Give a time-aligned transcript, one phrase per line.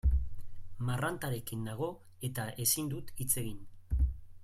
[0.87, 1.91] Marrantarekin nago
[2.31, 3.65] eta ezin dut hitz egin.